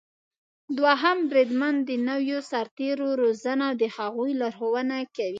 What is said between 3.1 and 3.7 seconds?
روزنه